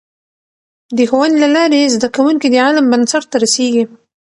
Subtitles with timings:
[0.97, 3.83] د ښوونې له لارې، زده کوونکي د علم بنسټ ته رسېږي.